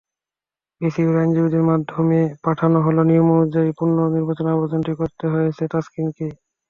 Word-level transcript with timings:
বিসিবির 0.81 1.17
আইনজীবীদের 1.17 1.63
মাধ্যমে 1.69 2.19
পাঠানো 2.43 2.77
হলেও 2.85 3.07
নিয়ম 3.09 3.27
অনুযায়ী 3.35 3.69
পুনর্বিবেচনার 3.77 4.55
আবেদনটি 4.55 4.93
করতে 4.99 5.25
হয়েছে 5.33 5.63
তাসকিনকেই। 5.71 6.33